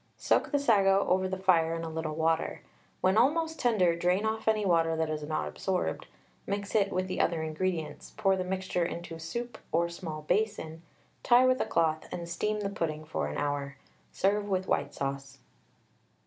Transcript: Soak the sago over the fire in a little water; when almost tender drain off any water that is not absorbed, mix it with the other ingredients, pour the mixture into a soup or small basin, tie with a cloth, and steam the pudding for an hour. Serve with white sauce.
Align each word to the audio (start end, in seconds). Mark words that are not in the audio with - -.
Soak 0.17 0.51
the 0.51 0.57
sago 0.57 1.05
over 1.07 1.27
the 1.27 1.37
fire 1.37 1.75
in 1.75 1.83
a 1.83 1.87
little 1.91 2.15
water; 2.15 2.63
when 3.01 3.17
almost 3.19 3.59
tender 3.59 3.95
drain 3.95 4.25
off 4.25 4.47
any 4.47 4.65
water 4.65 4.95
that 4.95 5.11
is 5.11 5.21
not 5.21 5.47
absorbed, 5.47 6.07
mix 6.47 6.73
it 6.73 6.91
with 6.91 7.07
the 7.07 7.21
other 7.21 7.43
ingredients, 7.43 8.11
pour 8.17 8.35
the 8.35 8.43
mixture 8.43 8.83
into 8.83 9.13
a 9.13 9.19
soup 9.19 9.59
or 9.71 9.89
small 9.89 10.23
basin, 10.23 10.81
tie 11.21 11.45
with 11.45 11.61
a 11.61 11.67
cloth, 11.67 12.11
and 12.11 12.27
steam 12.27 12.61
the 12.61 12.69
pudding 12.71 13.05
for 13.05 13.27
an 13.27 13.37
hour. 13.37 13.77
Serve 14.11 14.49
with 14.49 14.67
white 14.67 14.91
sauce. 14.95 15.37